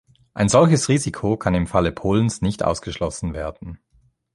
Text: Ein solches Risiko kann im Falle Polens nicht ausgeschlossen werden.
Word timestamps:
Ein 0.33 0.49
solches 0.49 0.89
Risiko 0.89 1.37
kann 1.37 1.53
im 1.53 1.67
Falle 1.67 1.91
Polens 1.91 2.41
nicht 2.41 2.63
ausgeschlossen 2.63 3.35
werden. 3.35 3.77